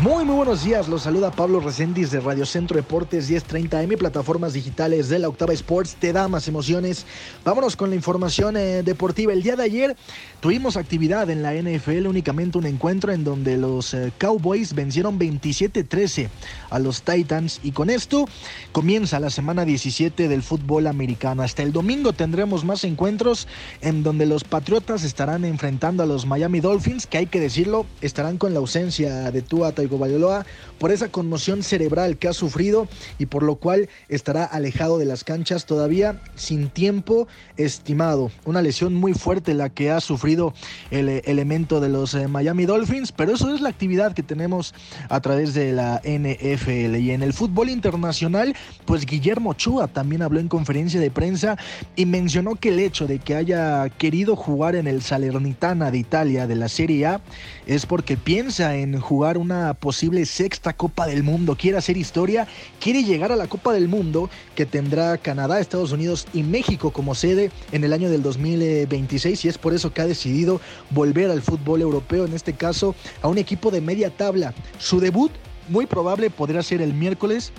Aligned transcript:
Muy, 0.00 0.24
muy 0.24 0.36
buenos 0.36 0.62
días. 0.62 0.86
Los 0.86 1.02
saluda 1.02 1.32
Pablo 1.32 1.58
Reséndiz 1.58 2.12
de 2.12 2.20
Radio 2.20 2.46
Centro 2.46 2.76
Deportes 2.76 3.28
1030M, 3.28 3.98
plataformas 3.98 4.52
digitales 4.52 5.08
de 5.08 5.18
la 5.18 5.28
Octava 5.28 5.52
Sports. 5.54 5.96
Te 5.98 6.12
da 6.12 6.28
más 6.28 6.46
emociones. 6.46 7.04
Vámonos 7.44 7.74
con 7.74 7.90
la 7.90 7.96
información 7.96 8.56
eh, 8.56 8.84
deportiva. 8.84 9.32
El 9.32 9.42
día 9.42 9.56
de 9.56 9.64
ayer 9.64 9.96
tuvimos 10.38 10.76
actividad 10.76 11.28
en 11.30 11.42
la 11.42 11.52
NFL, 11.52 12.06
únicamente 12.06 12.58
un 12.58 12.66
encuentro 12.66 13.12
en 13.12 13.24
donde 13.24 13.56
los 13.56 13.92
eh, 13.92 14.12
Cowboys 14.18 14.72
vencieron 14.72 15.18
27-13 15.18 16.28
a 16.70 16.78
los 16.78 17.02
Titans. 17.02 17.58
Y 17.64 17.72
con 17.72 17.90
esto 17.90 18.28
comienza 18.70 19.18
la 19.18 19.30
semana 19.30 19.64
17 19.64 20.28
del 20.28 20.44
fútbol 20.44 20.86
americano. 20.86 21.42
Hasta 21.42 21.64
el 21.64 21.72
domingo 21.72 22.12
tendremos 22.12 22.64
más 22.64 22.84
encuentros 22.84 23.48
en 23.80 24.04
donde 24.04 24.26
los 24.26 24.44
Patriotas 24.44 25.02
estarán 25.02 25.44
enfrentando 25.44 26.04
a 26.04 26.06
los 26.06 26.24
Miami 26.24 26.60
Dolphins, 26.60 27.08
que 27.08 27.18
hay 27.18 27.26
que 27.26 27.40
decirlo, 27.40 27.84
estarán 28.00 28.38
con 28.38 28.52
la 28.54 28.60
ausencia 28.60 29.32
de 29.32 29.42
Tua 29.42 29.72
Tagovailoa 29.88 30.44
por 30.78 30.92
esa 30.92 31.08
conmoción 31.08 31.62
cerebral 31.62 32.18
que 32.18 32.28
ha 32.28 32.32
sufrido 32.32 32.88
y 33.18 33.26
por 33.26 33.42
lo 33.42 33.56
cual 33.56 33.88
estará 34.08 34.44
alejado 34.44 34.98
de 34.98 35.04
las 35.04 35.24
canchas 35.24 35.66
todavía 35.66 36.20
sin 36.36 36.68
tiempo 36.68 37.26
estimado. 37.56 38.30
Una 38.44 38.62
lesión 38.62 38.94
muy 38.94 39.14
fuerte 39.14 39.54
la 39.54 39.70
que 39.70 39.90
ha 39.90 40.00
sufrido 40.00 40.54
el 40.90 41.08
eh, 41.08 41.22
elemento 41.24 41.80
de 41.80 41.88
los 41.88 42.14
eh, 42.14 42.28
Miami 42.28 42.66
Dolphins, 42.66 43.12
pero 43.12 43.34
eso 43.34 43.54
es 43.54 43.60
la 43.60 43.68
actividad 43.68 44.12
que 44.12 44.22
tenemos 44.22 44.74
a 45.08 45.20
través 45.20 45.54
de 45.54 45.72
la 45.72 46.00
NFL. 46.04 46.96
Y 46.96 47.10
en 47.10 47.22
el 47.22 47.32
fútbol 47.32 47.70
internacional, 47.70 48.54
pues 48.84 49.06
Guillermo 49.06 49.54
Chua 49.54 49.88
también 49.88 50.22
habló 50.22 50.40
en 50.40 50.48
conferencia 50.48 51.00
de 51.00 51.10
prensa 51.10 51.56
y 51.96 52.06
mencionó 52.06 52.54
que 52.56 52.68
el 52.68 52.78
hecho 52.78 53.06
de 53.06 53.18
que 53.18 53.34
haya 53.34 53.88
querido 53.88 54.36
jugar 54.36 54.76
en 54.76 54.86
el 54.86 55.02
Salernitana 55.02 55.90
de 55.90 55.98
Italia 55.98 56.46
de 56.46 56.56
la 56.56 56.68
Serie 56.68 57.06
A 57.06 57.20
es 57.66 57.86
porque 57.86 58.16
piensa 58.16 58.76
en 58.76 59.00
jugar 59.00 59.38
una 59.38 59.74
posible 59.78 60.26
sexta 60.26 60.72
Copa 60.72 61.06
del 61.06 61.22
Mundo, 61.22 61.56
quiere 61.56 61.78
hacer 61.78 61.96
historia, 61.96 62.46
quiere 62.80 63.04
llegar 63.04 63.32
a 63.32 63.36
la 63.36 63.46
Copa 63.46 63.72
del 63.72 63.88
Mundo 63.88 64.28
que 64.54 64.66
tendrá 64.66 65.16
Canadá, 65.18 65.60
Estados 65.60 65.92
Unidos 65.92 66.26
y 66.34 66.42
México 66.42 66.90
como 66.90 67.14
sede 67.14 67.50
en 67.72 67.84
el 67.84 67.92
año 67.92 68.10
del 68.10 68.22
2026 68.22 69.44
y 69.44 69.48
es 69.48 69.58
por 69.58 69.74
eso 69.74 69.92
que 69.92 70.02
ha 70.02 70.06
decidido 70.06 70.60
volver 70.90 71.30
al 71.30 71.42
fútbol 71.42 71.80
europeo, 71.80 72.26
en 72.26 72.34
este 72.34 72.52
caso 72.52 72.94
a 73.22 73.28
un 73.28 73.38
equipo 73.38 73.70
de 73.70 73.80
media 73.80 74.10
tabla. 74.10 74.54
Su 74.78 75.00
debut 75.00 75.32
muy 75.68 75.86
probable 75.86 76.30
podría 76.30 76.62
ser 76.62 76.82
el 76.82 76.94
miércoles 76.94 77.52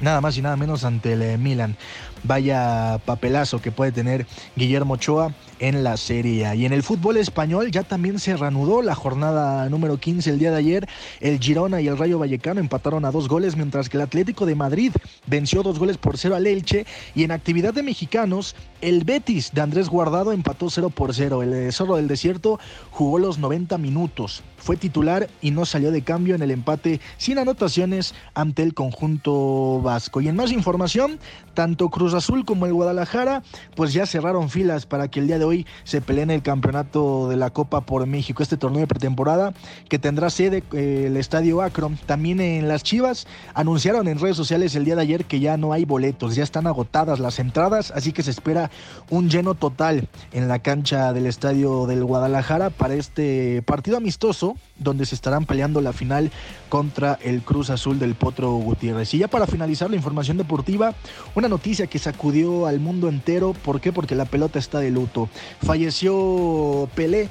nada 0.00 0.20
más 0.20 0.36
y 0.36 0.42
nada 0.42 0.56
menos 0.56 0.84
ante 0.84 1.12
el 1.12 1.22
eh, 1.22 1.38
Milan. 1.38 1.76
Vaya 2.22 3.00
papelazo 3.04 3.60
que 3.60 3.70
puede 3.70 3.92
tener 3.92 4.26
Guillermo 4.56 4.94
Ochoa 4.94 5.32
en 5.58 5.84
la 5.84 5.96
Serie 5.96 6.54
Y 6.56 6.66
en 6.66 6.72
el 6.72 6.82
fútbol 6.82 7.16
español 7.18 7.70
ya 7.70 7.82
también 7.82 8.18
se 8.18 8.36
reanudó 8.36 8.82
la 8.82 8.94
jornada 8.94 9.68
número 9.68 9.98
15 9.98 10.30
el 10.30 10.38
día 10.38 10.50
de 10.50 10.56
ayer. 10.56 10.88
El 11.20 11.38
Girona 11.38 11.80
y 11.80 11.88
el 11.88 11.96
Rayo 11.96 12.18
Vallecano 12.18 12.60
empataron 12.60 13.04
a 13.04 13.12
dos 13.12 13.28
goles, 13.28 13.56
mientras 13.56 13.88
que 13.88 13.96
el 13.96 14.02
Atlético 14.02 14.44
de 14.44 14.54
Madrid 14.54 14.92
venció 15.26 15.62
dos 15.62 15.78
goles 15.78 15.98
por 15.98 16.18
cero 16.18 16.36
al 16.36 16.46
Elche. 16.46 16.86
Y 17.14 17.24
en 17.24 17.30
actividad 17.30 17.74
de 17.74 17.82
mexicanos, 17.82 18.56
el 18.80 19.04
Betis 19.04 19.52
de 19.52 19.60
Andrés 19.60 19.88
Guardado 19.88 20.32
empató 20.32 20.68
0 20.68 20.90
por 20.90 21.14
0. 21.14 21.42
El 21.42 21.72
Zorro 21.72 21.96
del 21.96 22.08
Desierto 22.08 22.58
jugó 22.90 23.18
los 23.18 23.38
90 23.38 23.78
minutos. 23.78 24.42
Fue 24.58 24.76
titular 24.76 25.28
y 25.40 25.50
no 25.52 25.64
salió 25.64 25.90
de 25.90 26.02
cambio 26.02 26.34
en 26.34 26.42
el 26.42 26.50
empate 26.50 27.00
sin 27.18 27.38
anotaciones 27.38 28.14
ante 28.34 28.62
el 28.62 28.74
conjunto 28.74 29.80
vasco. 29.86 30.20
Y 30.20 30.28
en 30.28 30.36
más 30.36 30.52
información, 30.52 31.18
tanto 31.54 31.88
Cruz 31.88 32.12
Azul 32.12 32.44
como 32.44 32.66
el 32.66 32.74
Guadalajara 32.74 33.42
pues 33.74 33.92
ya 33.92 34.04
cerraron 34.04 34.50
filas 34.50 34.84
para 34.84 35.08
que 35.08 35.20
el 35.20 35.26
día 35.26 35.38
de 35.38 35.44
hoy 35.44 35.66
se 35.84 36.00
peleen 36.00 36.30
el 36.30 36.42
campeonato 36.42 37.28
de 37.28 37.36
la 37.36 37.50
Copa 37.50 37.80
por 37.80 38.06
México, 38.06 38.42
este 38.42 38.56
torneo 38.56 38.80
de 38.80 38.86
pretemporada 38.86 39.54
que 39.88 39.98
tendrá 39.98 40.28
sede 40.28 40.62
eh, 40.72 41.04
el 41.06 41.16
Estadio 41.16 41.62
Akron. 41.62 41.96
También 42.06 42.40
en 42.40 42.68
las 42.68 42.82
Chivas 42.82 43.26
anunciaron 43.54 44.08
en 44.08 44.18
redes 44.18 44.36
sociales 44.36 44.74
el 44.74 44.84
día 44.84 44.96
de 44.96 45.02
ayer 45.02 45.24
que 45.24 45.40
ya 45.40 45.56
no 45.56 45.72
hay 45.72 45.84
boletos, 45.84 46.34
ya 46.34 46.42
están 46.42 46.66
agotadas 46.66 47.18
las 47.20 47.38
entradas, 47.38 47.90
así 47.92 48.12
que 48.12 48.22
se 48.22 48.30
espera 48.30 48.70
un 49.08 49.30
lleno 49.30 49.54
total 49.54 50.08
en 50.32 50.48
la 50.48 50.58
cancha 50.58 51.12
del 51.12 51.26
Estadio 51.26 51.86
del 51.86 52.04
Guadalajara 52.04 52.70
para 52.70 52.94
este 52.94 53.62
partido 53.62 53.96
amistoso 53.96 54.56
donde 54.78 55.06
se 55.06 55.14
estarán 55.14 55.46
peleando 55.46 55.80
la 55.80 55.92
final 55.92 56.30
contra 56.68 57.18
el 57.22 57.42
Cruz 57.42 57.70
Azul 57.70 57.98
del 57.98 58.14
Potro 58.14 58.52
Gutiérrez. 58.56 59.14
Y 59.14 59.18
ya 59.18 59.28
para 59.28 59.46
finalizar 59.46 59.75
la 59.84 59.96
información 59.96 60.36
deportiva, 60.38 60.94
una 61.34 61.48
noticia 61.48 61.86
que 61.86 61.98
sacudió 61.98 62.66
al 62.66 62.80
mundo 62.80 63.08
entero. 63.08 63.52
¿Por 63.52 63.80
qué? 63.80 63.92
Porque 63.92 64.14
la 64.14 64.24
pelota 64.24 64.58
está 64.58 64.80
de 64.80 64.90
luto. 64.90 65.28
Falleció 65.62 66.88
Pelé, 66.94 67.28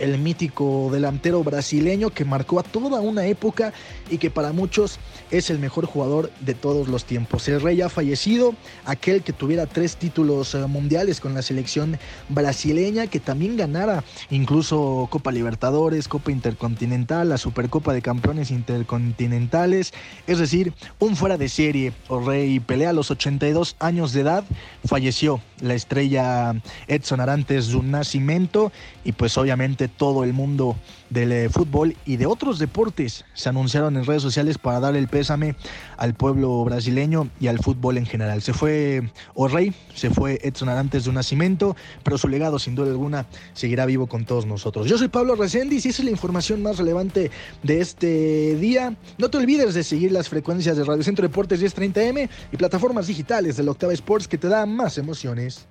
el 0.00 0.18
mítico 0.18 0.88
delantero 0.90 1.44
brasileño 1.44 2.10
que 2.10 2.24
marcó 2.24 2.58
a 2.58 2.62
toda 2.62 3.00
una 3.00 3.26
época 3.26 3.72
y 4.10 4.18
que 4.18 4.30
para 4.30 4.52
muchos 4.52 4.98
es 5.30 5.50
el 5.50 5.58
mejor 5.58 5.86
jugador 5.86 6.32
de 6.40 6.54
todos 6.54 6.88
los 6.88 7.04
tiempos. 7.04 7.46
El 7.48 7.60
rey 7.60 7.80
ha 7.82 7.88
fallecido, 7.88 8.54
aquel 8.84 9.22
que 9.22 9.32
tuviera 9.32 9.66
tres 9.66 9.96
títulos 9.96 10.54
eh, 10.54 10.66
mundiales 10.66 11.20
con 11.20 11.34
la 11.34 11.42
selección 11.42 11.98
brasileña, 12.28 13.06
que 13.06 13.20
también 13.20 13.56
ganara 13.56 14.02
incluso 14.30 15.06
Copa 15.10 15.30
Libertadores, 15.30 16.08
Copa 16.08 16.32
Intercontinental, 16.32 17.28
la 17.28 17.38
Supercopa 17.38 17.92
de 17.92 18.02
Campeones 18.02 18.50
Intercontinentales, 18.50 19.92
es 20.26 20.38
decir, 20.38 20.72
un 20.98 21.14
fuera 21.14 21.36
de 21.36 21.48
serie. 21.48 21.92
El 22.08 22.26
rey 22.26 22.60
pelea 22.60 22.90
a 22.90 22.94
los 22.94 23.10
82 23.10 23.76
años 23.78 24.12
de 24.12 24.22
edad, 24.22 24.44
falleció 24.84 25.40
la 25.60 25.74
estrella 25.74 26.54
Edson 26.88 27.20
Arantes 27.20 27.68
de 27.68 27.76
un 27.76 27.90
nacimiento 27.90 28.72
y 29.04 29.12
pues 29.12 29.36
obviamente 29.36 29.89
todo 29.96 30.24
el 30.24 30.32
mundo 30.32 30.76
del 31.10 31.32
eh, 31.32 31.48
fútbol 31.48 31.96
y 32.06 32.16
de 32.16 32.26
otros 32.26 32.58
deportes 32.58 33.24
se 33.34 33.48
anunciaron 33.48 33.96
en 33.96 34.04
redes 34.04 34.22
sociales 34.22 34.58
para 34.58 34.80
dar 34.80 34.96
el 34.96 35.08
pésame 35.08 35.56
al 35.96 36.14
pueblo 36.14 36.64
brasileño 36.64 37.28
y 37.40 37.48
al 37.48 37.58
fútbol 37.58 37.98
en 37.98 38.06
general. 38.06 38.42
Se 38.42 38.52
fue 38.52 39.10
O'Reilly, 39.34 39.74
se 39.94 40.10
fue 40.10 40.38
Edson 40.42 40.68
Arantes 40.68 41.04
de 41.04 41.10
un 41.10 41.16
nacimiento, 41.16 41.76
pero 42.02 42.16
su 42.16 42.28
legado 42.28 42.58
sin 42.58 42.74
duda 42.74 42.90
alguna 42.90 43.26
seguirá 43.52 43.86
vivo 43.86 44.06
con 44.06 44.24
todos 44.24 44.46
nosotros. 44.46 44.88
Yo 44.88 44.98
soy 44.98 45.08
Pablo 45.08 45.34
Reséndiz 45.34 45.84
y 45.84 45.90
esa 45.90 46.02
es 46.02 46.04
la 46.04 46.12
información 46.12 46.62
más 46.62 46.78
relevante 46.78 47.30
de 47.62 47.80
este 47.80 48.56
día. 48.56 48.96
No 49.18 49.30
te 49.30 49.38
olvides 49.38 49.74
de 49.74 49.82
seguir 49.82 50.12
las 50.12 50.28
frecuencias 50.28 50.76
de 50.76 50.84
Radio 50.84 51.02
Centro 51.02 51.26
Deportes 51.26 51.62
1030M 51.62 52.28
y 52.52 52.56
plataformas 52.56 53.06
digitales 53.06 53.56
de 53.56 53.62
la 53.62 53.72
Octava 53.72 53.92
Sports 53.92 54.28
que 54.28 54.38
te 54.38 54.48
dan 54.48 54.74
más 54.74 54.98
emociones. 54.98 55.66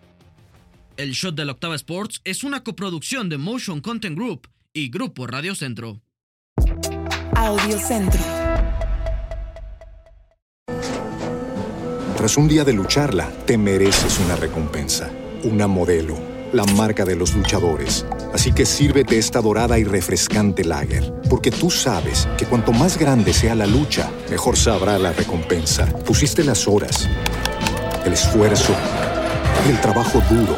El 0.99 1.13
Shot 1.13 1.33
de 1.33 1.45
la 1.45 1.53
Octava 1.53 1.75
Sports 1.75 2.19
es 2.25 2.43
una 2.43 2.61
coproducción 2.61 3.29
de 3.29 3.37
Motion 3.37 3.79
Content 3.79 4.17
Group 4.17 4.49
y 4.73 4.89
Grupo 4.89 5.27
Radio 5.27 5.55
Centro. 5.55 6.01
Audio 7.37 7.79
Centro. 7.79 8.19
Tras 12.17 12.35
un 12.35 12.49
día 12.49 12.65
de 12.65 12.73
lucharla, 12.73 13.31
te 13.45 13.57
mereces 13.57 14.19
una 14.19 14.35
recompensa, 14.35 15.09
una 15.45 15.67
modelo, 15.67 16.19
la 16.51 16.65
marca 16.65 17.05
de 17.05 17.15
los 17.15 17.33
luchadores. 17.33 18.05
Así 18.33 18.51
que 18.51 18.65
sírvete 18.65 19.17
esta 19.17 19.39
dorada 19.39 19.79
y 19.79 19.85
refrescante 19.85 20.65
lager, 20.65 21.13
porque 21.29 21.49
tú 21.49 21.69
sabes 21.71 22.27
que 22.37 22.45
cuanto 22.45 22.73
más 22.73 22.97
grande 22.97 23.31
sea 23.31 23.55
la 23.55 23.67
lucha, 23.67 24.11
mejor 24.29 24.57
sabrá 24.57 24.99
la 24.99 25.13
recompensa. 25.13 25.85
Pusiste 26.03 26.43
las 26.43 26.67
horas, 26.67 27.07
el 28.05 28.11
esfuerzo, 28.11 28.75
el 29.69 29.79
trabajo 29.79 30.21
duro. 30.29 30.57